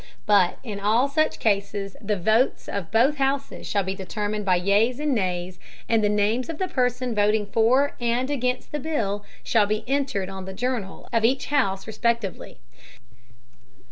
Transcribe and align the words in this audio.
But 0.25 0.57
in 0.63 0.79
all 0.79 1.07
such 1.07 1.37
Cases 1.37 1.95
the 2.01 2.17
Votes 2.17 2.67
of 2.67 2.89
both 2.89 3.17
Houses 3.17 3.67
shall 3.67 3.83
be 3.83 3.93
determined 3.93 4.45
by 4.45 4.55
yeas 4.55 4.99
and 4.99 5.13
Nays, 5.13 5.59
and 5.87 6.03
the 6.03 6.09
Names 6.09 6.49
of 6.49 6.57
the 6.57 6.67
Persons 6.67 7.13
voting 7.15 7.45
for 7.45 7.95
and 7.99 8.31
against 8.31 8.71
the 8.71 8.79
Bill 8.79 9.23
shall 9.43 9.67
be 9.67 9.83
entered 9.87 10.27
on 10.27 10.45
the 10.45 10.53
Journal 10.55 11.07
of 11.13 11.23
each 11.23 11.45
House 11.53 11.85
respectively. 11.85 12.57